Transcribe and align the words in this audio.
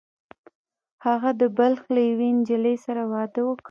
هغه 1.05 1.29
د 1.41 1.43
بلخ 1.57 1.81
له 1.95 2.01
یوې 2.09 2.29
نجلۍ 2.37 2.75
سره 2.85 3.01
واده 3.13 3.41
وکړ 3.45 3.59